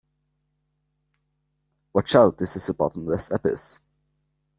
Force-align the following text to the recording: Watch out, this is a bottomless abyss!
Watch 1.93 2.15
out, 2.15 2.39
this 2.39 2.55
is 2.55 2.67
a 2.69 2.73
bottomless 2.73 3.29
abyss! 3.29 3.81